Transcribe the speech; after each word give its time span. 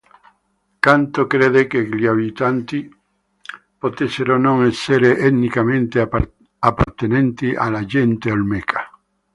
Canto 0.79 1.27
crede 1.27 1.67
che 1.67 1.85
gli 1.87 2.07
abitanti 2.07 2.91
potessero 3.77 4.39
non 4.39 4.65
essere 4.65 5.19
etnicamente 5.19 6.09
appartenenti 6.57 7.53
alla 7.53 7.85
gente 7.85 8.31
olmeca. 8.31 8.89